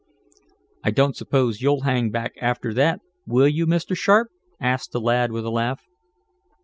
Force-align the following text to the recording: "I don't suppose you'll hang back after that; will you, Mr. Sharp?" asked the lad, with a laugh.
"I 0.83 0.89
don't 0.89 1.15
suppose 1.15 1.61
you'll 1.61 1.81
hang 1.81 2.09
back 2.09 2.33
after 2.41 2.73
that; 2.73 3.01
will 3.27 3.47
you, 3.47 3.67
Mr. 3.67 3.95
Sharp?" 3.95 4.29
asked 4.59 4.93
the 4.93 4.99
lad, 4.99 5.31
with 5.31 5.45
a 5.45 5.51
laugh. 5.51 5.83